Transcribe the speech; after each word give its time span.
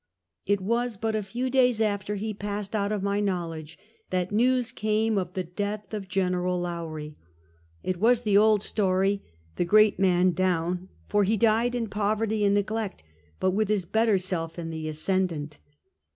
It 0.47 0.61
was 0.61 0.97
but 0.97 1.15
a 1.15 1.21
few 1.21 1.51
days 1.51 1.79
after 1.79 2.15
he 2.15 2.33
passed 2.33 2.75
out 2.75 2.91
of 2.91 3.03
my 3.03 3.19
knowledge 3.19 3.77
that 4.09 4.31
news 4.31 4.71
came 4.71 5.15
of 5.15 5.33
the 5.35 5.43
death 5.43 5.93
of 5.93 6.07
Gen. 6.07 6.33
Low 6.41 6.87
rie. 6.87 7.13
It 7.83 7.97
was 7.97 8.21
the 8.21 8.35
old 8.35 8.63
story," 8.63 9.21
the 9.57 9.63
great 9.63 9.99
man 9.99 10.31
down," 10.31 10.89
for 11.07 11.23
he 11.23 11.37
died 11.37 11.75
in 11.75 11.87
poverty 11.87 12.43
and 12.43 12.55
neglect, 12.55 13.03
but 13.39 13.51
with 13.51 13.67
his 13.67 13.85
better 13.85 14.17
self 14.17 14.57
in 14.57 14.71
the 14.71 14.87
ascendent. 14.89 15.59